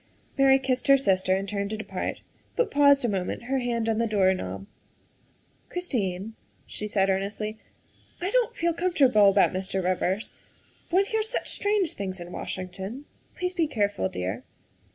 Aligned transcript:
Mary 0.35 0.57
kissed 0.57 0.87
her 0.87 0.97
sister 0.97 1.35
and 1.35 1.47
turned 1.47 1.69
to 1.69 1.77
depart, 1.77 2.21
but 2.55 2.71
paused 2.71 3.05
a 3.05 3.07
moment, 3.07 3.43
her 3.43 3.59
hand 3.59 3.87
on 3.87 3.99
the 3.99 4.07
door 4.07 4.33
knob." 4.33 4.65
Christine," 5.69 6.33
she 6.65 6.87
said 6.87 7.07
earnestly," 7.07 7.59
I 8.19 8.31
don't 8.31 8.55
feel 8.55 8.73
com 8.73 8.93
fortable 8.93 9.29
about 9.29 9.53
Mr. 9.53 9.83
Rivers. 9.83 10.33
One 10.89 11.05
hears 11.05 11.29
such 11.29 11.51
strange 11.51 11.93
things 11.93 12.19
in 12.19 12.31
Washington. 12.31 13.05
Please 13.35 13.53
be 13.53 13.67
careful, 13.67 14.09
dear." 14.09 14.43